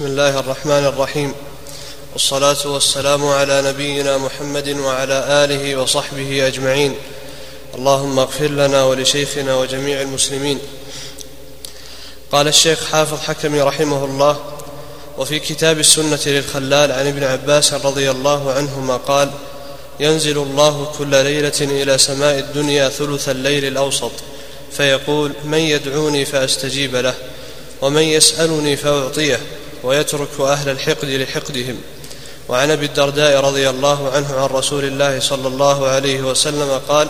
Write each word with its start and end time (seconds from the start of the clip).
بسم 0.00 0.08
الله 0.08 0.38
الرحمن 0.40 0.86
الرحيم. 0.86 1.34
والصلاة 2.12 2.56
والسلام 2.64 3.26
على 3.26 3.62
نبينا 3.62 4.18
محمد 4.18 4.68
وعلى 4.68 5.44
آله 5.44 5.76
وصحبه 5.76 6.46
أجمعين. 6.46 6.94
اللهم 7.74 8.18
اغفر 8.18 8.46
لنا 8.46 8.84
ولشيخنا 8.84 9.56
وجميع 9.56 10.00
المسلمين. 10.00 10.58
قال 12.32 12.48
الشيخ 12.48 12.84
حافظ 12.84 13.20
حكمي 13.20 13.62
رحمه 13.62 14.04
الله 14.04 14.40
وفي 15.18 15.38
كتاب 15.38 15.78
السنة 15.78 16.20
للخلال 16.26 16.92
عن 16.92 17.06
ابن 17.06 17.24
عباس 17.24 17.74
رضي 17.74 18.10
الله 18.10 18.52
عنهما 18.52 18.96
قال 18.96 19.30
ينزل 20.00 20.38
الله 20.38 20.92
كل 20.98 21.10
ليلة 21.10 21.60
إلى 21.60 21.98
سماء 21.98 22.38
الدنيا 22.38 22.88
ثلث 22.88 23.28
الليل 23.28 23.64
الأوسط 23.64 24.12
فيقول 24.72 25.32
من 25.44 25.58
يدعوني 25.58 26.24
فأستجيب 26.24 26.96
له 26.96 27.14
ومن 27.82 28.02
يسألني 28.02 28.76
فأعطيه. 28.76 29.40
ويترك 29.82 30.40
أهل 30.40 30.68
الحقد 30.68 31.04
لحقدهم. 31.04 31.76
وعن 32.48 32.70
أبي 32.70 32.86
الدرداء 32.86 33.40
رضي 33.40 33.70
الله 33.70 34.10
عنه 34.10 34.34
عن 34.34 34.46
رسول 34.46 34.84
الله 34.84 35.20
صلى 35.20 35.48
الله 35.48 35.88
عليه 35.88 36.20
وسلم 36.20 36.80
قال 36.88 37.08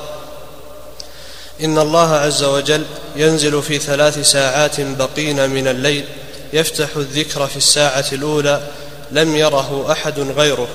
إن 1.65 1.79
الله 1.79 2.15
عز 2.15 2.43
وجل 2.43 2.85
ينزل 3.17 3.63
في 3.63 3.79
ثلاث 3.79 4.19
ساعات 4.31 4.81
بقين 4.81 5.51
من 5.51 5.69
الليل 5.69 6.05
يفتح 6.53 6.97
الذكر 6.97 7.47
في 7.47 7.57
الساعة 7.57 8.05
الأولى 8.13 8.63
لم 9.11 9.37
يره 9.37 9.93
أحد 9.93 10.21
غيره 10.21 10.69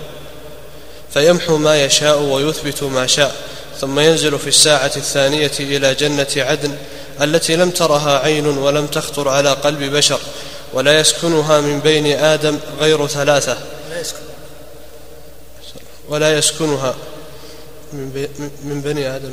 فيمحو 1.13 1.57
ما 1.57 1.84
يشاء 1.84 2.21
ويثبت 2.21 2.84
ما 2.84 3.07
شاء 3.07 3.35
ثم 3.82 3.99
ينزل 3.99 4.40
في 4.40 4.48
الساعة 4.48 4.91
الثانية 4.96 5.52
إلى 5.59 5.93
جنة 5.93 6.27
عدن 6.38 6.76
التي 7.21 7.55
لم 7.55 7.70
ترها 7.70 8.20
عين 8.20 8.48
ولم 8.48 8.88
تخطر 8.88 9.30
على 9.30 9.49
قلب 9.49 9.84
بشر 9.84 10.20
ولا 10.75 10.99
يسكنها 10.99 11.61
من 11.61 11.79
بين 11.79 12.20
آدم 12.20 12.59
غير 12.79 13.07
ثلاثة. 13.07 13.57
ولا 16.09 16.37
يسكنها 16.37 16.95
من 18.63 18.82
بني 18.85 19.15
آدم 19.15 19.29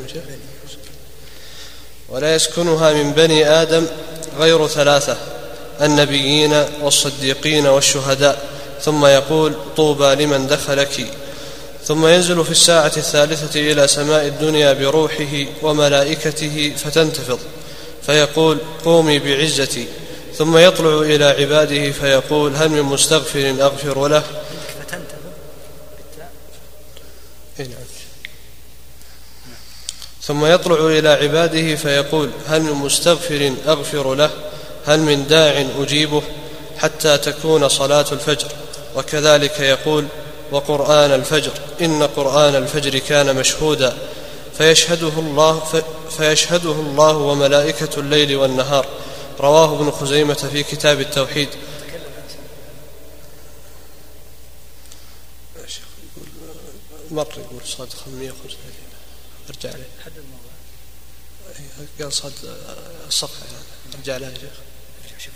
ولا 2.08 2.34
يسكنها 2.34 2.92
من 2.92 3.12
بني 3.12 3.48
آدم 3.48 3.86
غير 4.38 4.66
ثلاثة 4.66 5.16
النبيين 5.80 6.64
والصديقين 6.82 7.66
والشهداء. 7.66 8.42
ثم 8.82 9.06
يقول 9.06 9.54
طوبى 9.76 10.14
لمن 10.14 10.46
دخلك. 10.46 11.06
ثم 11.86 12.06
ينزل 12.06 12.44
في 12.44 12.50
الساعة 12.50 12.92
الثالثة 12.96 13.72
إلى 13.72 13.88
سماء 13.88 14.26
الدنيا 14.26 14.72
بروحه 14.72 15.46
وملائكته 15.62 16.72
فتنتفض. 16.84 17.38
فيقول 18.06 18.58
قومي 18.84 19.18
بعزتي. 19.18 19.86
ثم 20.36 20.56
يطلع 20.56 21.00
إلى 21.00 21.24
عباده 21.24 21.90
فيقول 21.90 22.56
هل 22.56 22.68
من 22.68 22.82
مستغفر 22.82 23.54
أغفر 23.60 24.08
له. 24.08 24.22
ثم 30.22 30.46
يطلع 30.46 30.86
إلى 30.86 31.08
عباده 31.08 31.76
فيقول 31.76 32.30
هل 32.46 32.62
من 32.62 32.72
مستغفر 32.72 33.52
أغفر 33.68 34.14
له؟ 34.14 34.30
هل 34.86 35.00
من 35.00 35.26
داع 35.26 35.64
أجيبه 35.78 36.22
حتى 36.78 37.18
تكون 37.18 37.68
صلاة 37.68 38.06
الفجر؟ 38.12 38.48
وكذلك 38.96 39.60
يقول 39.60 40.06
وقرآن 40.52 41.12
الفجر 41.12 41.50
إن 41.80 42.02
قرآن 42.02 42.56
الفجر 42.56 42.98
كان 42.98 43.36
مشهودا 43.36 43.96
فيشهده 44.58 45.12
الله 45.18 45.62
فيشهده 46.18 46.72
الله 46.72 47.16
وملائكة 47.16 47.88
الليل 48.00 48.36
والنهار. 48.36 48.86
رواه 49.40 49.76
ابن 49.76 49.90
خزيمة 49.90 50.34
في 50.34 50.62
كتاب 50.62 51.00
التوحيد. 51.00 51.48
مر 57.10 57.26
يقول 57.38 57.66
صاد 57.66 57.92
535 57.92 58.58
ارجع 59.48 59.72
عليه 59.72 59.88
حد 60.04 60.12
الموضوع 60.16 60.52
قال 62.00 62.12
صاد 62.12 62.32
الصفحة 63.06 63.46
ارجع 63.94 64.14
عليها 64.14 64.30
يا 64.30 65.18
شيخ. 65.18 65.32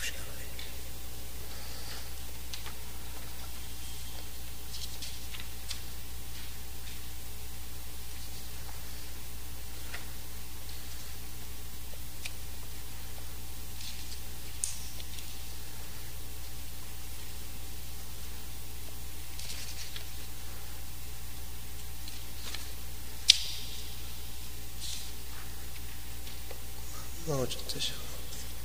ما 27.28 27.34
وجدت 27.36 27.78
شيء 27.78 27.94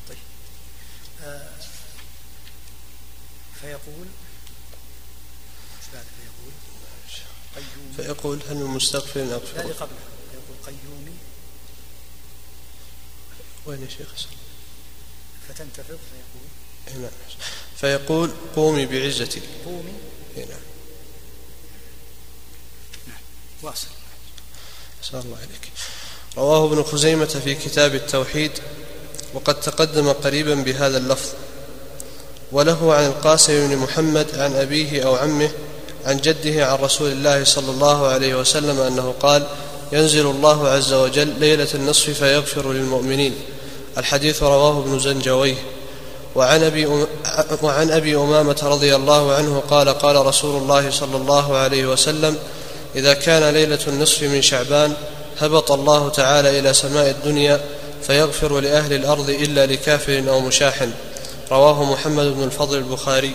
طيب. 0.10 0.18
آه 1.24 1.50
فيقول 3.62 4.08
بعد 5.94 6.06
فيقول؟ 6.06 6.54
قيومي. 7.56 7.94
فيقول 7.96 8.42
هل 8.50 8.56
من 8.56 8.66
مستغفر 8.66 9.22
أغفر؟ 9.22 9.58
لا 9.58 9.74
قبله 9.74 10.00
فيقول 10.32 10.58
قيومي. 10.66 11.18
وين 13.66 13.84
يا 13.84 13.90
شيخ؟ 13.90 14.28
فتنتفض 15.48 15.86
فيقول. 16.12 16.48
إيه، 16.88 16.96
نعم. 16.96 17.12
فيقول 17.78 18.32
قومي 18.56 18.86
بعزتي. 18.86 19.42
قومي. 19.66 19.94
اي 20.38 20.46
نعم. 20.46 20.60
نعم. 23.08 23.22
واصل. 23.62 23.88
أسأل 25.04 25.20
الله 25.20 25.38
عليك 25.38 25.72
رواه 26.38 26.66
ابن 26.66 26.84
خزيمة 26.84 27.26
في 27.26 27.56
كتاب 27.56 27.96
التوحيد 27.96 28.52
وقد 29.34 29.60
تقدم 29.60 30.12
قريبا 30.12 30.56
بهذا 30.56 30.98
اللفظ. 30.98 31.30
وله 32.52 32.94
عن 32.94 33.06
القاسم 33.06 33.68
بن 33.68 33.78
محمد 33.78 34.28
عن 34.36 34.56
أبيه 34.56 35.06
أو 35.06 35.16
عمه 35.16 35.50
عن 36.06 36.18
جده 36.18 36.68
عن 36.68 36.78
رسول 36.78 37.12
الله 37.12 37.44
صلى 37.44 37.72
الله 37.72 38.08
عليه 38.08 38.36
وسلم 38.36 38.80
أنه 38.80 39.14
قال 39.20 39.48
ينزل 39.92 40.26
الله 40.26 40.68
عز 40.68 40.94
وجل 40.94 41.28
ليلة 41.40 41.68
النصف 41.74 42.10
فيغفر 42.10 42.74
للمؤمنين 42.74 43.36
الحديث 43.98 44.44
رواه 44.44 44.80
ابن 44.80 45.00
زنجويه. 45.00 45.56
وعن 46.36 46.64
أبي, 46.64 47.06
وعن 47.62 47.92
أبي 47.92 48.16
أمامة 48.16 48.60
رضي 48.64 48.96
الله 48.96 49.34
عنه 49.34 49.64
قال 49.70 49.90
قال 49.90 50.26
رسول 50.26 50.62
الله 50.62 50.90
صلى 50.90 51.18
الله 51.18 51.58
عليه 51.58 51.86
وسلم 51.86 52.38
إذا 52.96 53.14
كان 53.14 53.54
ليلة 53.54 53.80
النصف 53.88 54.24
من 54.24 54.42
شعبان 54.42 54.94
هبط 55.40 55.72
الله 55.72 56.10
تعالى 56.10 56.60
إلى 56.60 56.74
سماء 56.74 57.10
الدنيا 57.10 57.62
فيغفر 58.08 58.60
لأهل 58.60 58.94
الأرض 58.94 59.30
إلا 59.30 59.66
لكافر 59.66 60.24
أو 60.30 60.40
مشاح. 60.40 60.86
رواه 61.52 61.84
محمد 61.84 62.26
بن 62.26 62.44
الفضل 62.44 62.78
البخاري. 62.78 63.32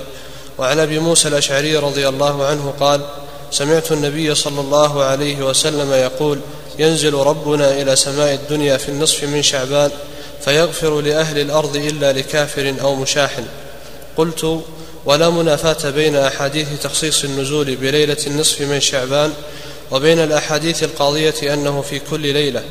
وعن 0.58 0.78
أبي 0.78 0.98
موسى 0.98 1.28
الأشعري 1.28 1.76
رضي 1.76 2.08
الله 2.08 2.46
عنه 2.46 2.74
قال 2.80 3.00
سمعت 3.50 3.92
النبي 3.92 4.34
صلى 4.34 4.60
الله 4.60 5.04
عليه 5.04 5.42
وسلم 5.44 5.92
يقول 5.92 6.40
ينزل 6.78 7.14
ربنا 7.14 7.82
إلى 7.82 7.96
سماء 7.96 8.34
الدنيا 8.34 8.76
في 8.76 8.88
النصف 8.88 9.24
من 9.24 9.42
شعبان 9.42 9.90
فيغفر 10.44 11.00
لأهل 11.00 11.38
الأرض 11.38 11.76
إلا 11.76 12.12
لكافر 12.12 12.74
أو 12.80 12.94
مشاح. 12.94 13.40
قلت 14.16 14.60
ولا 15.04 15.30
منافاة 15.30 15.90
بين 15.90 16.16
أحاديث 16.16 16.68
تخصيص 16.82 17.24
النزول 17.24 17.76
بليلة 17.76 18.16
النصف 18.26 18.60
من 18.60 18.80
شعبان 18.80 19.32
وبين 19.90 20.18
الأحاديث 20.18 20.82
القاضية 20.82 21.54
أنه 21.54 21.82
في 21.82 21.98
كل 21.98 22.20
ليلة 22.20 22.62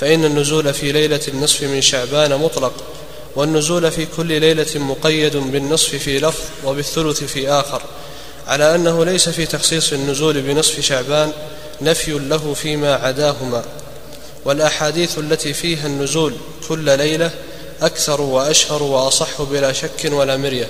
فإن 0.00 0.24
النزول 0.24 0.74
في 0.74 0.92
ليلة 0.92 1.20
النصف 1.28 1.62
من 1.62 1.80
شعبان 1.80 2.38
مطلق 2.40 2.72
والنزول 3.36 3.90
في 3.90 4.06
كل 4.16 4.40
ليلة 4.40 4.66
مقيد 4.74 5.36
بالنصف 5.36 5.94
في 5.96 6.18
لفظ 6.18 6.42
وبالثلث 6.64 7.24
في 7.24 7.48
آخر 7.48 7.82
على 8.46 8.74
أنه 8.74 9.04
ليس 9.04 9.28
في 9.28 9.46
تخصيص 9.46 9.92
النزول 9.92 10.40
بنصف 10.40 10.80
شعبان 10.80 11.32
نفي 11.80 12.12
له 12.12 12.54
فيما 12.54 12.94
عداهما. 12.94 13.64
والأحاديث 14.44 15.18
التي 15.18 15.52
فيها 15.52 15.86
النزول 15.86 16.34
كل 16.68 16.98
ليلة 16.98 17.30
أكثر 17.82 18.20
وأشهر 18.20 18.82
وأصح 18.82 19.42
بلا 19.42 19.72
شك 19.72 20.04
ولا 20.04 20.36
مرية. 20.36 20.68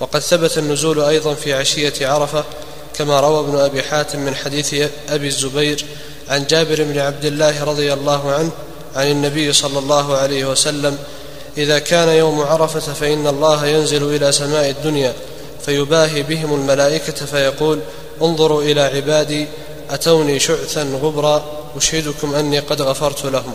وقد 0.00 0.20
ثبت 0.20 0.58
النزول 0.58 1.00
أيضا 1.00 1.34
في 1.34 1.54
عشية 1.54 1.92
عرفة 2.00 2.44
كما 2.98 3.20
روى 3.20 3.40
ابن 3.40 3.58
أبي 3.58 3.82
حاتم 3.82 4.18
من 4.18 4.34
حديث 4.34 4.74
أبي 5.08 5.26
الزبير 5.26 5.84
عن 6.28 6.46
جابر 6.46 6.82
بن 6.82 6.98
عبد 6.98 7.24
الله 7.24 7.64
رضي 7.64 7.92
الله 7.92 8.32
عنه 8.32 8.50
عن 8.96 9.10
النبي 9.10 9.52
صلى 9.52 9.78
الله 9.78 10.16
عليه 10.16 10.44
وسلم 10.44 10.98
إذا 11.58 11.78
كان 11.78 12.08
يوم 12.08 12.40
عرفة 12.40 12.80
فإن 12.80 13.26
الله 13.26 13.66
ينزل 13.66 14.14
إلى 14.14 14.32
سماء 14.32 14.70
الدنيا 14.70 15.12
فيباهي 15.66 16.22
بهم 16.22 16.54
الملائكة 16.54 17.26
فيقول 17.26 17.80
انظروا 18.22 18.62
إلى 18.62 18.80
عبادي 18.80 19.46
أتوني 19.90 20.38
شعثا 20.38 20.82
غبرا 20.82 21.44
أشهدكم 21.76 22.34
أني 22.34 22.58
قد 22.58 22.82
غفرت 22.82 23.24
لهم. 23.24 23.54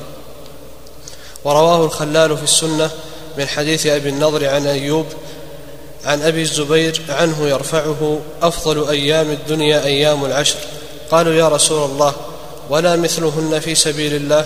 ورواه 1.44 1.86
الخلال 1.86 2.38
في 2.38 2.44
السنة 2.44 2.92
من 3.38 3.48
حديث 3.48 3.86
أبي 3.88 4.10
النضر 4.10 4.50
عن 4.50 4.68
أيوب 4.68 5.06
عن 6.06 6.22
أبي 6.22 6.42
الزبير 6.42 7.02
عنه 7.10 7.48
يرفعه 7.48 8.20
أفضل 8.42 8.90
أيام 8.90 9.32
الدنيا 9.32 9.86
أيام 9.86 10.26
العشر. 10.26 10.60
قالوا 11.12 11.34
يا 11.34 11.48
رسول 11.48 11.90
الله 11.92 12.14
ولا 12.70 12.96
مثلهن 12.96 13.60
في 13.60 13.76
سبيل 13.76 14.16
الله؟ 14.16 14.46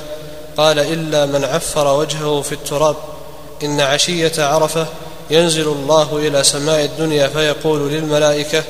قال 0.58 0.80
إلا 0.80 1.26
من 1.26 1.44
عفر 1.44 1.94
وجهه 1.94 2.42
في 2.42 2.52
التراب. 2.52 2.96
إن 3.64 3.82
عشية 3.82 4.32
عرفة 4.38 4.88
ينزل 5.32 5.68
الله 5.68 6.18
إلى 6.18 6.44
سماء 6.44 6.86
الدنيا 6.86 7.28
فيقول 7.28 7.92
للملائكة 7.92 8.64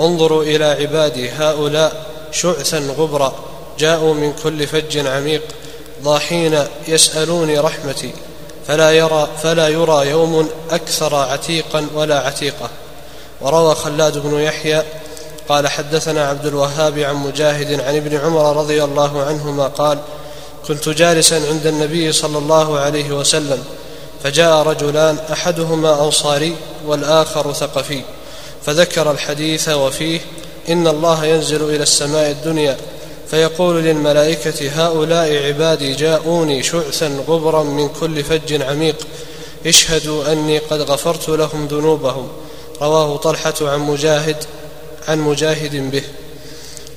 انظروا 0.00 0.42
إلى 0.42 0.64
عبادي 0.64 1.30
هؤلاء 1.30 2.06
شعثا 2.32 2.78
غبرا 2.78 3.34
جاءوا 3.78 4.14
من 4.14 4.32
كل 4.42 4.66
فج 4.66 5.06
عميق 5.06 5.42
ضاحين 6.02 6.58
يسألوني 6.88 7.58
رحمتي. 7.58 8.12
فلا 8.68 8.90
يرى 8.90 9.28
فلا 9.42 9.68
يرى 9.68 10.10
يوم 10.10 10.48
أكثر 10.70 11.14
عتيقا 11.14 11.86
ولا 11.94 12.18
عتيقة. 12.18 12.70
وروى 13.40 13.74
خلاد 13.74 14.18
بن 14.18 14.40
يحيى 14.40 14.82
قال 15.48 15.68
حدثنا 15.68 16.28
عبد 16.28 16.46
الوهاب 16.46 16.98
عن 16.98 17.14
مجاهد 17.14 17.80
عن 17.80 17.96
ابن 17.96 18.16
عمر 18.16 18.56
رضي 18.56 18.84
الله 18.84 19.22
عنهما 19.22 19.66
قال 19.66 19.98
كنت 20.68 20.88
جالسا 20.88 21.34
عند 21.34 21.66
النبي 21.66 22.12
صلى 22.12 22.38
الله 22.38 22.78
عليه 22.78 23.12
وسلم 23.12 23.64
فجاء 24.24 24.62
رجلان 24.62 25.18
أحدهما 25.32 26.04
أنصاري 26.04 26.56
والآخر 26.86 27.52
ثقفي 27.52 28.02
فذكر 28.66 29.10
الحديث 29.10 29.68
وفيه 29.68 30.20
إن 30.68 30.86
الله 30.86 31.24
ينزل 31.24 31.62
إلى 31.74 31.82
السماء 31.82 32.30
الدنيا 32.30 32.76
فيقول 33.34 33.84
للملائكة 33.84 34.70
هؤلاء 34.74 35.46
عبادي 35.46 35.92
جاءوني 35.92 36.62
شعثا 36.62 37.24
غبرا 37.28 37.62
من 37.62 37.88
كل 37.88 38.24
فج 38.24 38.62
عميق. 38.62 38.96
اشهدوا 39.66 40.32
أني 40.32 40.58
قد 40.58 40.80
غفرت 40.80 41.28
لهم 41.28 41.66
ذنوبهم. 41.66 42.28
رواه 42.82 43.16
طلحة 43.16 43.54
عن 43.60 43.80
مجاهد 43.80 44.36
عن 45.08 45.18
مجاهد 45.18 45.90
به. 45.90 46.02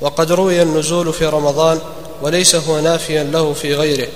وقد 0.02 0.32
روي 0.32 0.62
النزول 0.62 1.14
في 1.14 1.26
رمضان 1.26 1.80
وليس 2.22 2.56
هو 2.56 2.80
نافيا 2.80 3.24
له 3.24 3.54
في 3.54 3.76
غيره. 3.76 4.08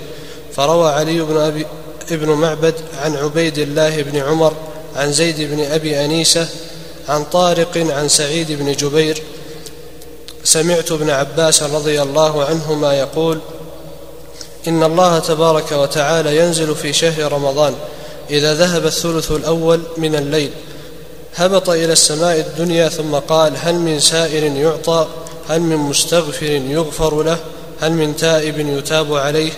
فروى 0.56 0.90
علي 0.92 1.22
بن 1.22 1.38
أبي 1.38 1.66
ابن 2.12 2.30
معبد 2.30 2.76
عن 3.02 3.16
عبيد 3.16 3.58
الله 3.58 4.02
بن 4.02 4.18
عمر 4.18 4.54
عن 4.96 5.14
زيد 5.14 5.42
بن 5.42 5.60
أبي 5.64 6.06
أنيسة 6.06 6.48
عن 7.10 7.24
طارق 7.24 7.78
عن 7.78 8.08
سعيد 8.08 8.52
بن 8.52 8.72
جبير 8.72 9.22
سمعت 10.44 10.92
ابن 10.92 11.10
عباس 11.10 11.64
رضي 11.64 12.02
الله 12.02 12.46
عنهما 12.46 12.94
يقول 12.94 13.40
إن 14.68 14.84
الله 14.84 15.20
تبارك 15.20 15.72
وتعالى 15.72 16.38
ينزل 16.38 16.76
في 16.76 16.94
شهر 16.94 17.32
رمضان 17.32 17.74
إذا 18.30 18.54
ذهب 18.54 18.86
الثلث 18.86 19.32
الأول 19.32 19.82
من 19.98 20.16
الليل 20.16 20.52
هبط 21.36 21.70
إلى 21.70 21.94
السماء 21.94 22.40
الدنيا 22.40 22.90
ثم 22.90 23.16
قال 23.16 23.54
هل 23.58 23.76
من 23.76 24.00
سائر 24.00 24.44
يعطى؟ 24.44 25.08
هل 25.50 25.62
من 25.62 25.78
مستغفر 25.78 26.46
يغفر 26.46 27.24
له؟ 27.24 27.38
هل 27.82 27.92
من 27.92 28.16
تائب 28.16 28.60
يتاب 28.60 29.14
عليه؟ 29.14 29.52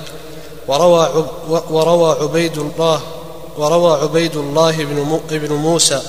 وروى, 0.68 1.26
وروى 1.70 2.16
عبيد 2.22 2.58
الله 2.58 3.02
وروى 3.58 4.02
عبيد 4.02 4.36
الله 4.36 4.84
بن 5.30 5.54
موسى 5.54 6.02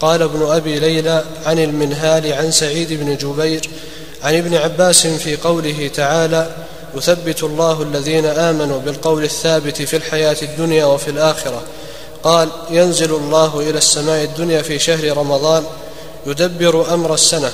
قال 0.00 0.22
ابن 0.22 0.42
أبي 0.42 0.78
ليلى 0.78 1.24
عن 1.46 1.58
المنهال 1.58 2.32
عن 2.32 2.50
سعيد 2.50 2.92
بن 2.92 3.16
جبير 3.16 3.70
عن 4.22 4.34
ابن 4.34 4.54
عباس 4.54 5.06
في 5.06 5.36
قوله 5.36 5.90
تعالى 5.94 6.50
يثبت 6.94 7.42
الله 7.42 7.82
الذين 7.82 8.26
آمنوا 8.26 8.78
بالقول 8.78 9.24
الثابت 9.24 9.82
في 9.82 9.96
الحياة 9.96 10.36
الدنيا 10.42 10.84
وفي 10.84 11.10
الآخرة. 11.10 11.62
قال 12.24 12.48
ينزل 12.70 13.14
الله 13.14 13.60
إلى 13.60 13.78
السماء 13.78 14.24
الدنيا 14.24 14.62
في 14.62 14.78
شهر 14.78 15.16
رمضان 15.16 15.64
يدبر 16.26 16.94
أمر 16.94 17.14
السنة 17.14 17.52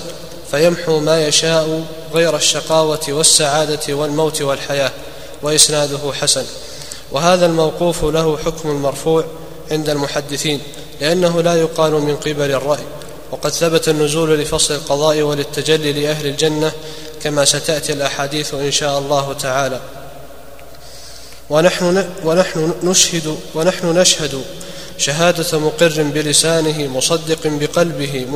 فيمحو 0.51 1.01
ما 1.01 1.27
يشاء 1.27 1.83
غير 2.15 2.37
الشقاوة 2.37 3.01
والسعادة 3.09 3.95
والموت 3.95 4.43
والحياة 4.43 4.91
وإسناده 5.43 6.13
حسن. 6.21 6.45
وهذا 7.13 7.47
الموقوف 7.47 8.05
له 8.05 8.37
حكم 8.37 8.71
المرفوع 8.71 9.25
عند 9.71 9.91
المحدثين 9.91 10.61
لأنه 11.01 11.43
لا 11.43 11.55
يقال 11.55 11.93
من 11.93 12.17
قبل 12.17 12.51
الرأي. 12.51 12.85
وقد 13.33 13.51
ثبت 13.51 13.89
النزول 13.89 14.39
لفصل 14.39 14.75
القضاء 14.75 15.21
وللتجلي 15.21 15.93
لأهل 15.93 16.27
الجنة 16.27 16.73
كما 17.23 17.45
ستأتي 17.45 17.93
الأحاديث 17.93 18.55
إن 18.55 18.71
شاء 18.71 18.99
الله 18.99 19.33
تعالى. 19.33 19.81
ونحن 21.51 22.09
ونحن 22.25 22.73
نشهد 22.83 23.37
ونحن 23.55 23.99
نشهد 23.99 24.43
شهادة 24.99 25.59
مقر 25.59 26.03
بلسانه 26.03 26.87
مصدق 26.87 27.39
بقلبه 27.45 28.27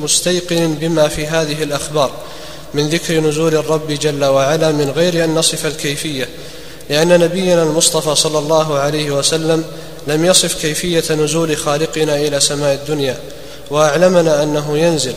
مستيقن 0.00 0.74
بما 0.74 1.08
في 1.08 1.26
هذه 1.26 1.62
الأخبار 1.62 2.10
من 2.74 2.88
ذكر 2.88 3.20
نزول 3.20 3.54
الرب 3.54 3.92
جل 3.92 4.24
وعلا 4.24 4.72
من 4.72 4.90
غير 4.90 5.24
أن 5.24 5.34
نصف 5.34 5.66
الكيفية 5.66 6.28
لأن 6.90 7.20
نبينا 7.20 7.62
المصطفى 7.62 8.14
صلى 8.14 8.38
الله 8.38 8.78
عليه 8.78 9.10
وسلم 9.10 9.64
لم 10.06 10.24
يصف 10.24 10.62
كيفية 10.62 11.14
نزول 11.14 11.56
خالقنا 11.56 12.16
إلى 12.16 12.40
سماء 12.40 12.74
الدنيا. 12.74 13.18
وأعلمنا 13.70 14.42
أنه 14.42 14.78
ينزل. 14.78 15.14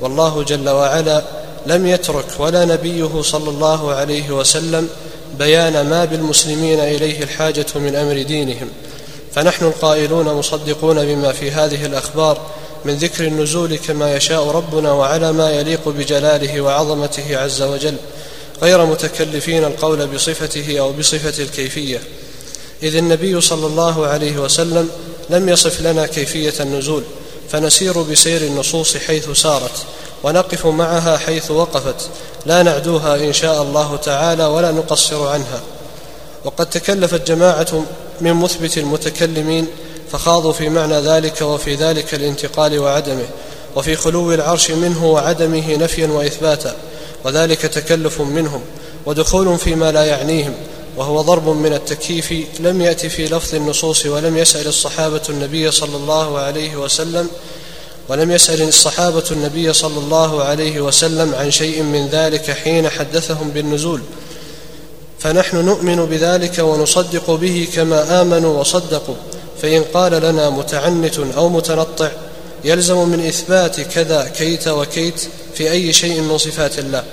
والله 0.00 0.42
جل 0.42 0.68
وعلا 0.68 1.22
لم 1.66 1.86
يترك 1.86 2.26
ولا 2.38 2.64
نبيه 2.64 3.22
صلى 3.22 3.50
الله 3.50 3.92
عليه 3.92 4.30
وسلم 4.30 4.88
بيان 5.38 5.90
ما 5.90 6.04
بالمسلمين 6.04 6.80
إليه 6.80 7.22
الحاجة 7.22 7.66
من 7.74 7.96
أمر 7.96 8.22
دينهم. 8.22 8.68
فنحن 9.34 9.64
القائلون 9.64 10.26
مصدقون 10.26 11.06
بما 11.06 11.32
في 11.32 11.50
هذه 11.50 11.86
الأخبار 11.86 12.40
من 12.84 12.94
ذكر 12.94 13.24
النزول 13.24 13.76
كما 13.76 14.16
يشاء 14.16 14.48
ربنا 14.48 14.92
وعلى 14.92 15.32
ما 15.32 15.50
يليق 15.50 15.88
بجلاله 15.88 16.60
وعظمته 16.60 17.38
عز 17.38 17.62
وجل 17.62 17.94
غير 18.62 18.86
متكلفين 18.86 19.64
القول 19.64 20.06
بصفته 20.06 20.80
أو 20.80 20.92
بصفة 20.92 21.42
الكيفية. 21.42 22.00
إذ 22.82 22.96
النبي 22.96 23.40
صلى 23.40 23.66
الله 23.66 24.06
عليه 24.06 24.38
وسلم 24.38 24.88
لم 25.30 25.48
يصف 25.48 25.80
لنا 25.80 26.06
كيفية 26.06 26.54
النزول 26.60 27.02
فنسير 27.52 28.02
بسير 28.02 28.40
النصوص 28.40 28.96
حيث 28.96 29.30
سارت 29.30 29.86
ونقف 30.22 30.66
معها 30.66 31.16
حيث 31.16 31.50
وقفت 31.50 32.08
لا 32.46 32.62
نعدوها 32.62 33.16
إن 33.16 33.32
شاء 33.32 33.62
الله 33.62 33.96
تعالى 33.96 34.44
ولا 34.44 34.70
نقصر 34.70 35.28
عنها. 35.28 35.60
وقد 36.44 36.70
تكلفت 36.70 37.28
جماعة 37.28 37.84
من 38.20 38.32
مثبت 38.32 38.78
المتكلمين 38.78 39.66
فخاضوا 40.12 40.52
في 40.52 40.68
معنى 40.68 41.00
ذلك 41.00 41.42
وفي 41.42 41.74
ذلك 41.74 42.14
الانتقال 42.14 42.78
وعدمه 42.78 43.26
وفي 43.76 43.96
خلو 43.96 44.32
العرش 44.32 44.70
منه 44.70 45.06
وعدمه 45.06 45.76
نفيا 45.76 46.06
وإثباتا 46.06 46.76
وذلك 47.24 47.60
تكلف 47.60 48.20
منهم 48.20 48.62
ودخول 49.06 49.58
فيما 49.58 49.92
لا 49.92 50.04
يعنيهم. 50.04 50.54
وهو 50.96 51.20
ضرب 51.20 51.48
من 51.48 51.72
التكييف 51.72 52.34
لم 52.60 52.80
يأت 52.80 53.06
في 53.06 53.24
لفظ 53.24 53.54
النصوص 53.54 54.06
ولم 54.06 54.36
يسأل 54.36 54.66
الصحابة 54.66 55.22
النبي 55.28 55.70
صلى 55.70 55.96
الله 55.96 56.38
عليه 56.38 56.76
وسلم 56.76 57.28
ولم 58.08 58.30
يسأل 58.30 58.68
الصحابة 58.68 59.24
النبي 59.30 59.72
صلى 59.72 59.98
الله 59.98 60.42
عليه 60.42 60.80
وسلم 60.80 61.34
عن 61.34 61.50
شيء 61.50 61.82
من 61.82 62.08
ذلك 62.08 62.50
حين 62.50 62.88
حدثهم 62.88 63.50
بالنزول. 63.50 64.00
فنحن 65.18 65.56
نؤمن 65.56 66.06
بذلك 66.06 66.58
ونصدق 66.58 67.30
به 67.30 67.68
كما 67.74 68.22
آمنوا 68.22 68.60
وصدقوا. 68.60 69.14
فإن 69.62 69.84
قال 69.94 70.12
لنا 70.12 70.50
متعنت 70.50 71.18
أو 71.18 71.48
متنطع 71.48 72.10
يلزم 72.64 73.08
من 73.08 73.26
إثبات 73.26 73.80
كذا 73.80 74.30
كيت 74.38 74.68
وكيت 74.68 75.20
في 75.54 75.70
أي 75.70 75.92
شيء 75.92 76.20
من 76.20 76.38
صفات 76.38 76.78
الله. 76.78 77.04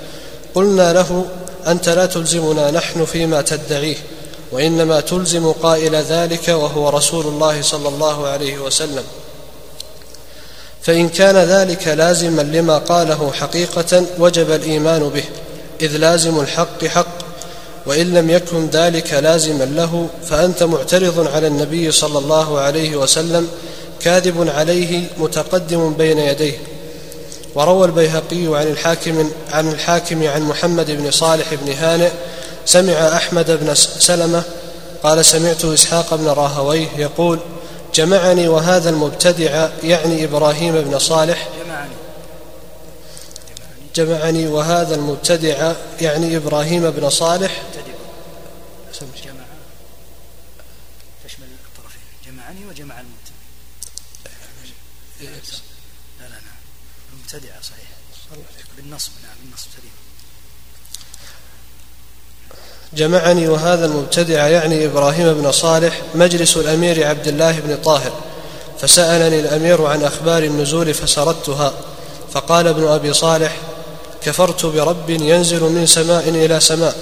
قلنا 0.56 0.94
له 0.94 1.26
أنت 1.68 1.90
لا 1.90 2.06
تلزمنا 2.06 2.72
نحن 2.72 3.06
فيما 3.06 3.42
تدعيه 3.42 3.96
وإنما 4.52 5.00
تلزم 5.00 5.52
قائل 5.52 5.96
ذلك 5.96 6.48
وهو 6.48 6.90
رسول 6.90 7.26
الله 7.26 7.62
صلى 7.62 7.88
الله 7.88 8.28
عليه 8.28 8.58
وسلم. 8.60 9.04
فإن 10.82 11.10
كان 11.10 11.36
ذلك 11.36 11.88
لازما 11.88 12.42
لما 12.42 12.78
قاله 12.78 13.32
حقيقة 13.32 14.06
وجب 14.20 14.52
الإيمان 14.52 15.10
به 15.10 15.24
إذ 15.82 15.98
لازم 15.98 16.40
الحق 16.40 16.86
حق 16.86 17.18
وإن 17.86 18.14
لم 18.14 18.30
يكن 18.30 18.70
ذلك 18.70 19.14
لازما 19.14 19.64
له 19.64 20.08
فأنت 20.26 20.64
معترض 20.64 21.28
على 21.28 21.48
النبي 21.48 21.92
صلى 21.92 22.20
الله 22.20 22.60
عليه 22.60 22.96
وسلم 22.96 23.48
كاذب 24.02 24.50
عليه 24.56 25.04
متقدم 25.18 25.94
بين 25.94 26.20
يديه. 26.20 26.58
وروى 27.58 27.86
البيهقي 27.86 28.46
عن 28.60 28.68
الحاكم 28.68 29.32
عن 29.52 29.72
الحاكم 29.72 30.28
عن 30.28 30.42
محمد 30.42 30.92
بن 30.92 31.12
صالح 31.12 31.54
بن 31.54 31.72
هانئ 31.72 32.12
سمع 32.66 32.94
أحمد 32.94 33.52
بن 33.52 33.76
سلمة 33.76 34.44
قال 35.04 35.26
سمعت 35.26 35.66
إسحاق 35.66 36.16
بن 36.16 36.28
راهويه 36.28 36.88
يقول 36.98 37.40
جمعني 37.94 38.48
وهذا 38.48 38.90
المبتدع 38.90 39.70
يعني 39.84 40.24
إبراهيم 40.24 40.82
بن 40.82 41.00
صالح 41.00 41.50
جمعني 43.96 44.48
وهذا 44.48 44.96
المبتدع 44.96 45.74
يعني 46.02 46.38
إبراهيم 46.38 46.92
بن 46.92 47.10
صالح 47.10 47.62
جمع 49.26 49.46
تشمل 51.26 51.48
جمعني 52.26 52.66
وجمع 52.70 52.96
المبتدع. 53.00 53.38
مبتدعة 57.28 57.62
صحيح. 57.62 57.88
بالنصب 58.78 59.12
نعم 59.24 59.36
بالنصب 59.44 59.68
سليم. 59.78 59.92
جمعني 62.94 63.48
وهذا 63.48 63.86
المبتدع 63.86 64.48
يعني 64.48 64.86
إبراهيم 64.86 65.34
بن 65.34 65.52
صالح 65.52 66.02
مجلس 66.16 66.58
الأمير 66.58 67.08
عبد 67.08 67.28
الله 67.28 67.60
بن 67.60 67.78
طاهر 67.84 68.12
فسألني 68.80 69.40
الأمير 69.40 69.86
عن 69.86 70.04
أخبار 70.04 70.44
النزول 70.44 70.94
فسردتها 70.94 71.74
فقال 72.34 72.68
ابن 72.68 72.88
أبي 72.88 73.14
صالح 73.14 73.58
كفرت 74.22 74.66
برب 74.66 75.10
ينزل 75.10 75.64
من 75.64 75.86
سماء 75.86 76.30
إلى 76.30 76.60
سماء 76.60 76.96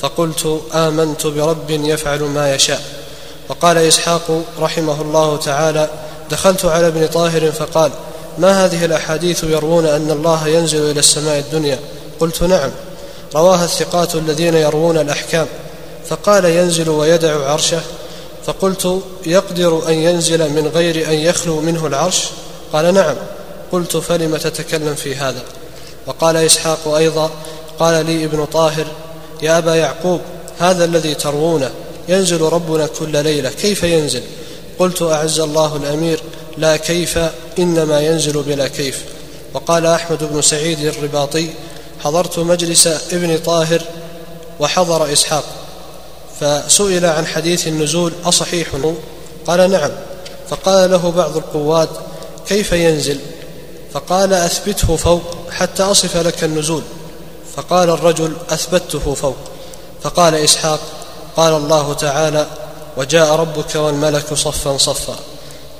فقلت 0.00 0.62
آمنت 0.74 1.26
برب 1.26 1.70
يفعل 1.70 2.22
ما 2.22 2.54
يشاء. 2.54 2.82
وقال 3.48 3.78
إسحاق 3.78 4.44
رحمه 4.58 5.02
الله 5.02 5.36
تعالى 5.36 5.90
دخلت 6.30 6.64
على 6.64 6.86
ابن 6.86 7.06
طاهر 7.06 7.52
فقال 7.52 7.92
ما 8.38 8.64
هذه 8.64 8.84
الأحاديث 8.84 9.44
يروون 9.44 9.86
أن 9.86 10.10
الله 10.10 10.48
ينزل 10.48 10.90
إلى 10.90 11.00
السماء 11.00 11.38
الدنيا. 11.38 11.78
قلت 12.20 12.42
نعم. 12.42 12.70
رواها 13.34 13.64
الثقات 13.64 14.14
الذين 14.14 14.54
يروون 14.54 14.98
الأحكام. 14.98 15.46
فقال 16.08 16.44
ينزل 16.44 16.88
ويدع 16.88 17.50
عرشه. 17.50 17.80
فقلت 18.46 19.02
يقدر 19.26 19.88
أن 19.88 19.94
ينزل 19.94 20.50
من 20.50 20.70
غير 20.74 21.08
أن 21.08 21.14
يخلو 21.14 21.60
منه 21.60 21.86
العرش؟ 21.86 22.24
قال 22.72 22.94
نعم. 22.94 23.16
قلت 23.72 23.96
فلم 23.96 24.36
تتكلم 24.36 24.94
في 24.94 25.16
هذا؟ 25.16 25.42
وقال 26.06 26.36
إسحاق 26.36 26.94
أيضا. 26.94 27.30
قال 27.78 28.06
لي 28.06 28.24
ابن 28.24 28.44
طاهر 28.44 28.86
يا 29.42 29.58
أبا 29.58 29.74
يعقوب 29.74 30.20
هذا 30.58 30.84
الذي 30.84 31.14
تروونه. 31.14 31.70
ينزل 32.08 32.40
ربنا 32.40 32.86
كل 32.86 33.24
ليلة. 33.24 33.50
كيف 33.50 33.82
ينزل؟ 33.82 34.22
قلت 34.78 35.02
أعز 35.02 35.40
الله 35.40 35.76
الأمير 35.76 36.20
لا 36.58 36.76
كيف 36.76 37.18
إنما 37.58 38.00
ينزل 38.00 38.42
بلا 38.42 38.68
كيف. 38.68 39.04
وقال 39.54 39.86
أحمد 39.86 40.24
بن 40.24 40.42
سعيد 40.42 40.80
الرباطي 40.80 41.50
حضرت 42.04 42.38
مجلس 42.38 42.86
ابن 42.86 43.38
طاهر 43.38 43.82
وحضر 44.60 45.12
إسحاق 45.12 45.44
فسئل 46.40 47.06
عن 47.06 47.26
حديث 47.26 47.68
النزول 47.68 48.12
أصحيح؟ 48.24 48.68
قال 49.46 49.70
نعم. 49.70 49.90
فقال 50.50 50.90
له 50.90 51.10
بعض 51.10 51.36
القواد 51.36 51.88
كيف 52.48 52.72
ينزل؟ 52.72 53.18
فقال 53.92 54.32
أثبته 54.32 54.96
فوق 54.96 55.22
حتى 55.50 55.82
أصف 55.82 56.16
لك 56.16 56.44
النزول. 56.44 56.82
فقال 57.56 57.90
الرجل 57.90 58.32
أثبته 58.50 59.14
فوق. 59.14 59.36
فقال 60.02 60.34
إسحاق 60.34 60.80
قال 61.36 61.52
الله 61.52 61.92
تعالى 61.92 62.46
وجاء 62.96 63.34
ربك 63.34 63.74
والملك 63.74 64.34
صفا 64.34 64.78
صفا. 64.78 65.16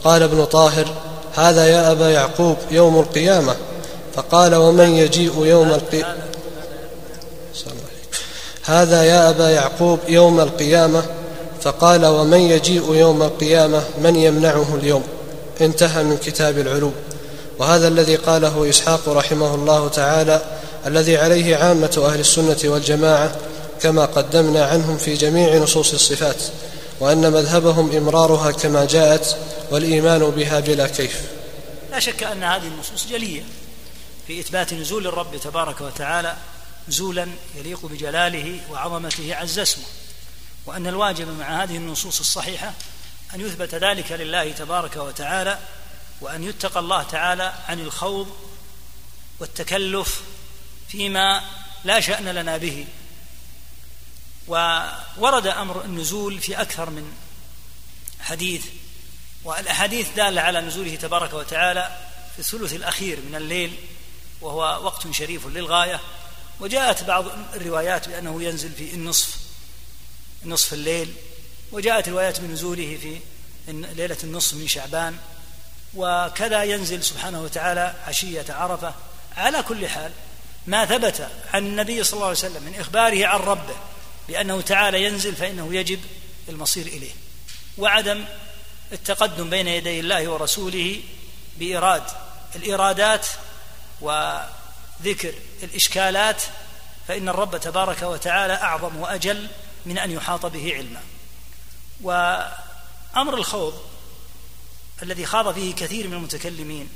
قال 0.04 0.22
ابن 0.22 0.44
طاهر 0.44 0.86
هذا 1.34 1.66
يا 1.66 1.92
أبا 1.92 2.10
يعقوب 2.10 2.56
يوم 2.70 2.98
القيامة. 2.98 3.56
فقال 4.14 4.54
ومن 4.54 4.88
يجيء 4.94 5.44
يوم 5.44 5.70
القيامه 5.70 6.14
هذا 8.64 9.04
يا 9.04 9.30
أبا 9.30 9.50
يعقوب 9.50 9.98
يوم 10.08 10.40
القيامة. 10.40 11.02
فقال 11.62 12.06
ومن 12.06 12.40
يجيء 12.40 12.94
يوم 12.94 13.22
القيامة 13.22 13.82
من 14.02 14.16
يمنعه 14.16 14.74
اليوم؟ 14.74 15.02
انتهى 15.60 16.02
من 16.02 16.16
كتاب 16.16 16.58
العلو 16.58 16.90
وهذا 17.58 17.88
الذي 17.88 18.16
قاله 18.16 18.70
إسحاق 18.70 19.08
رحمه 19.08 19.54
الله 19.54 19.88
تعالى 19.88 20.40
الذي 20.86 21.16
عليه 21.16 21.56
عامة 21.56 22.04
أهل 22.06 22.20
السنة 22.20 22.56
والجماعة 22.64 23.32
كما 23.80 24.04
قدمنا 24.04 24.64
عنهم 24.64 24.96
في 24.96 25.14
جميع 25.14 25.56
نصوص 25.56 25.92
الصفات. 25.92 26.36
وأن 27.00 27.32
مذهبهم 27.32 27.96
إمرارها 27.96 28.50
كما 28.50 28.84
جاءت 28.84 29.38
والإيمان 29.70 30.30
بها 30.30 30.60
بلا 30.60 30.86
كيف. 30.86 31.22
لا 31.90 32.00
شك 32.00 32.22
أن 32.22 32.42
هذه 32.42 32.66
النصوص 32.66 33.06
جلية 33.06 33.42
في 34.26 34.40
إثبات 34.40 34.74
نزول 34.74 35.06
الرب 35.06 35.36
تبارك 35.36 35.80
وتعالى 35.80 36.36
نزولا 36.88 37.28
يليق 37.54 37.86
بجلاله 37.86 38.60
وعظمته 38.70 39.34
عز 39.34 39.58
اسمه 39.58 39.84
وأن 40.66 40.86
الواجب 40.86 41.28
مع 41.38 41.62
هذه 41.62 41.76
النصوص 41.76 42.20
الصحيحة 42.20 42.72
أن 43.34 43.40
يثبت 43.40 43.74
ذلك 43.74 44.12
لله 44.12 44.52
تبارك 44.52 44.96
وتعالى 44.96 45.58
وأن 46.20 46.44
يتقى 46.44 46.80
الله 46.80 47.02
تعالى 47.02 47.52
عن 47.68 47.80
الخوض 47.80 48.28
والتكلف 49.40 50.22
فيما 50.88 51.40
لا 51.84 52.00
شأن 52.00 52.28
لنا 52.28 52.56
به 52.56 52.86
وورد 54.48 55.46
أمر 55.46 55.84
النزول 55.84 56.40
في 56.40 56.60
أكثر 56.60 56.90
من 56.90 57.12
حديث 58.20 58.64
والأحاديث 59.44 60.08
دالة 60.16 60.40
على 60.40 60.60
نزوله 60.60 60.96
تبارك 60.96 61.32
وتعالى 61.32 61.96
في 62.32 62.38
الثلث 62.38 62.72
الأخير 62.72 63.18
من 63.28 63.34
الليل 63.34 63.76
وهو 64.40 64.84
وقت 64.84 65.10
شريف 65.10 65.46
للغاية. 65.46 66.00
وجاءت 66.60 67.04
بعض 67.04 67.24
الروايات 67.54 68.08
بأنه 68.08 68.42
ينزل 68.42 68.72
في 68.72 68.94
النصف 68.94 69.36
نصف 70.44 70.72
الليل. 70.72 71.14
وجاءت 71.72 72.08
روايات 72.08 72.40
بنزوله 72.40 72.98
في 73.02 73.20
ليلة 73.68 74.16
النصف 74.24 74.54
من 74.54 74.68
شعبان. 74.68 75.16
وكذا 75.94 76.62
ينزل 76.62 77.04
سبحانه 77.04 77.42
وتعالى 77.42 77.94
عشية 78.06 78.46
عرفة. 78.48 78.94
على 79.36 79.62
كل 79.62 79.88
حال 79.88 80.12
ما 80.66 80.84
ثبت 80.84 81.28
عن 81.54 81.66
النبي 81.66 82.04
صلى 82.04 82.14
الله 82.14 82.26
عليه 82.26 82.38
وسلم 82.38 82.62
من 82.62 82.74
إخباره 82.80 83.26
عن 83.26 83.40
ربه 83.40 83.76
بانه 84.28 84.60
تعالى 84.60 85.04
ينزل 85.04 85.36
فإنه 85.36 85.74
يجب 85.74 86.00
المصير 86.48 86.86
إليه. 86.86 87.12
وعدم 87.78 88.24
التقدم 88.92 89.50
بين 89.50 89.68
يدي 89.68 90.00
الله 90.00 90.28
ورسوله 90.28 91.00
بإيراد 91.58 92.02
الإيرادات 92.56 93.26
وذكر 94.00 95.34
الإشكالات 95.62 96.42
فإن 97.08 97.28
الرب 97.28 97.56
تبارك 97.56 98.02
وتعالى 98.02 98.52
أعظم 98.52 98.96
وأجل 98.96 99.48
من 99.86 99.98
أن 99.98 100.10
يحاط 100.10 100.46
به 100.46 100.74
علما. 100.74 101.02
وأمر 102.00 103.34
الخوض 103.34 103.82
الذي 105.02 105.26
خاض 105.26 105.54
فيه 105.54 105.74
كثير 105.74 106.08
من 106.08 106.14
المتكلمين 106.14 106.88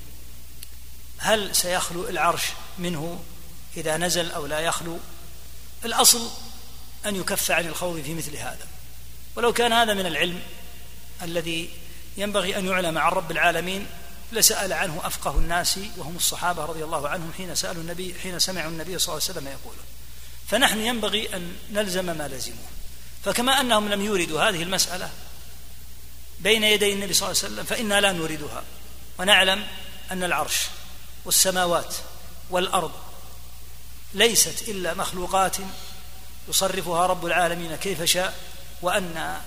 هل 1.18 1.56
سيخلو 1.56 2.08
العرش 2.08 2.42
منه 2.78 3.20
إذا 3.76 3.96
نزل 3.96 4.30
أو 4.30 4.46
لا 4.46 4.60
يخلو؟ 4.60 4.98
الأصل 5.84 6.30
أن 7.06 7.16
يكف 7.16 7.50
عن 7.50 7.66
الخوض 7.66 8.00
في 8.00 8.14
مثل 8.14 8.36
هذا. 8.36 8.66
ولو 9.36 9.52
كان 9.52 9.72
هذا 9.72 9.94
من 9.94 10.06
العلم 10.06 10.40
الذي 11.22 11.70
ينبغي 12.16 12.58
أن 12.58 12.66
يعلم 12.66 12.98
عن 12.98 13.12
رب 13.12 13.30
العالمين 13.30 13.86
لسأل 14.32 14.72
عنه 14.72 15.00
أفقه 15.04 15.30
الناس 15.30 15.78
وهم 15.96 16.16
الصحابة 16.16 16.64
رضي 16.64 16.84
الله 16.84 17.08
عنهم 17.08 17.32
حين 17.36 17.54
سألوا 17.54 17.82
النبي 17.82 18.14
حين 18.22 18.38
سمعوا 18.38 18.70
النبي 18.70 18.98
صلى 18.98 19.12
الله 19.12 19.24
عليه 19.28 19.38
وسلم 19.38 19.46
يقوله 19.46 19.82
فنحن 20.48 20.80
ينبغي 20.80 21.36
أن 21.36 21.56
نلزم 21.72 22.04
ما 22.04 22.28
لزموه. 22.28 22.68
فكما 23.24 23.60
أنهم 23.60 23.88
لم 23.88 24.02
يوردوا 24.02 24.48
هذه 24.48 24.62
المسألة 24.62 25.10
بين 26.40 26.64
يدي 26.64 26.92
النبي 26.92 27.12
صلى 27.12 27.28
الله 27.28 27.42
عليه 27.42 27.54
وسلم 27.54 27.64
فإنا 27.64 28.00
لا 28.00 28.12
نوردها. 28.12 28.64
ونعلم 29.18 29.66
أن 30.10 30.24
العرش 30.24 30.56
والسماوات 31.24 31.94
والأرض 32.50 32.92
ليست 34.14 34.68
إلا 34.68 34.94
مخلوقات 34.94 35.56
يصرفها 36.48 37.06
رب 37.06 37.26
العالمين 37.26 37.76
كيف 37.76 38.02
شاء 38.02 38.38
وأن 38.82 39.40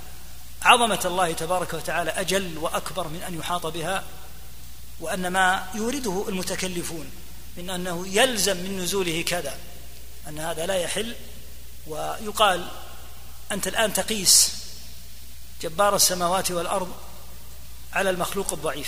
عظمة 0.62 1.00
الله 1.06 1.34
تبارك 1.34 1.74
وتعالى 1.74 2.12
أجل 2.12 2.58
وأكبر 2.58 3.08
من 3.08 3.24
أن 3.28 3.40
يحاط 3.40 3.66
بها 3.66 4.04
وأن 5.00 5.28
ما 5.28 5.68
يورده 5.76 6.26
المتكلفون 6.28 7.12
من 7.58 7.70
أنه 7.70 8.08
يلزم 8.08 8.58
من 8.58 8.80
نزوله 8.80 9.22
كذا 9.22 9.58
أن 10.28 10.40
هذا 10.40 10.66
لا 10.66 10.76
يحل. 10.76 11.16
ويقال 11.88 12.68
أنت 13.52 13.68
الآن 13.68 13.94
تقيس 13.94 14.52
جبار 15.62 15.96
السماوات 15.96 16.52
والأرض 16.52 16.92
على 17.94 18.10
المخلوق 18.10 18.54
الضعيف. 18.54 18.80